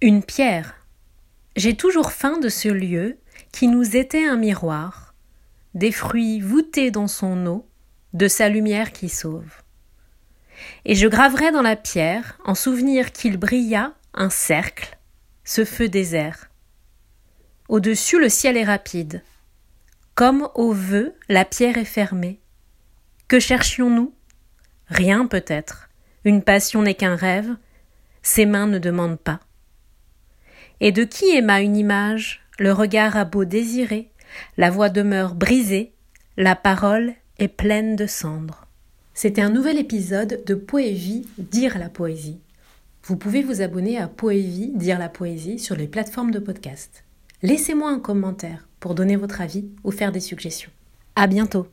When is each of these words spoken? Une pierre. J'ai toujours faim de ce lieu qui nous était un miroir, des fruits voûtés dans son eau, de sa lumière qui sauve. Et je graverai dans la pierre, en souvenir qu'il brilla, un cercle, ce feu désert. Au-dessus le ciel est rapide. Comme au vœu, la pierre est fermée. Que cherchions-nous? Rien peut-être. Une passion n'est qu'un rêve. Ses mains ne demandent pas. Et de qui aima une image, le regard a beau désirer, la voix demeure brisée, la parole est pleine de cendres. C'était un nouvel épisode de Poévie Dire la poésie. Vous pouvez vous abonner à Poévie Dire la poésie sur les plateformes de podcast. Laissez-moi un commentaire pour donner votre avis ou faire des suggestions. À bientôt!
Une 0.00 0.22
pierre. 0.22 0.76
J'ai 1.56 1.74
toujours 1.74 2.12
faim 2.12 2.38
de 2.38 2.48
ce 2.48 2.68
lieu 2.68 3.18
qui 3.50 3.66
nous 3.66 3.96
était 3.96 4.24
un 4.24 4.36
miroir, 4.36 5.12
des 5.74 5.90
fruits 5.90 6.40
voûtés 6.40 6.92
dans 6.92 7.08
son 7.08 7.46
eau, 7.46 7.68
de 8.12 8.28
sa 8.28 8.48
lumière 8.48 8.92
qui 8.92 9.08
sauve. 9.08 9.50
Et 10.84 10.94
je 10.94 11.08
graverai 11.08 11.50
dans 11.50 11.62
la 11.62 11.74
pierre, 11.74 12.38
en 12.44 12.54
souvenir 12.54 13.10
qu'il 13.10 13.38
brilla, 13.38 13.94
un 14.14 14.30
cercle, 14.30 14.96
ce 15.42 15.64
feu 15.64 15.88
désert. 15.88 16.48
Au-dessus 17.68 18.20
le 18.20 18.28
ciel 18.28 18.56
est 18.56 18.62
rapide. 18.62 19.24
Comme 20.14 20.48
au 20.54 20.72
vœu, 20.72 21.12
la 21.28 21.44
pierre 21.44 21.76
est 21.76 21.84
fermée. 21.84 22.38
Que 23.26 23.40
cherchions-nous? 23.40 24.14
Rien 24.86 25.26
peut-être. 25.26 25.88
Une 26.24 26.42
passion 26.42 26.82
n'est 26.82 26.94
qu'un 26.94 27.16
rêve. 27.16 27.56
Ses 28.22 28.46
mains 28.46 28.68
ne 28.68 28.78
demandent 28.78 29.18
pas. 29.18 29.40
Et 30.80 30.92
de 30.92 31.04
qui 31.04 31.30
aima 31.36 31.60
une 31.60 31.76
image, 31.76 32.40
le 32.58 32.72
regard 32.72 33.16
a 33.16 33.24
beau 33.24 33.44
désirer, 33.44 34.10
la 34.56 34.70
voix 34.70 34.88
demeure 34.88 35.34
brisée, 35.34 35.92
la 36.36 36.54
parole 36.54 37.14
est 37.38 37.48
pleine 37.48 37.96
de 37.96 38.06
cendres. 38.06 38.66
C'était 39.14 39.42
un 39.42 39.50
nouvel 39.50 39.78
épisode 39.78 40.42
de 40.46 40.54
Poévie 40.54 41.26
Dire 41.38 41.78
la 41.78 41.88
poésie. 41.88 42.38
Vous 43.02 43.16
pouvez 43.16 43.42
vous 43.42 43.62
abonner 43.62 43.98
à 43.98 44.06
Poévie 44.06 44.72
Dire 44.74 44.98
la 44.98 45.08
poésie 45.08 45.58
sur 45.58 45.74
les 45.74 45.88
plateformes 45.88 46.30
de 46.30 46.38
podcast. 46.38 47.04
Laissez-moi 47.42 47.90
un 47.90 47.98
commentaire 47.98 48.68
pour 48.78 48.94
donner 48.94 49.16
votre 49.16 49.40
avis 49.40 49.68
ou 49.82 49.90
faire 49.90 50.12
des 50.12 50.20
suggestions. 50.20 50.70
À 51.16 51.26
bientôt! 51.26 51.66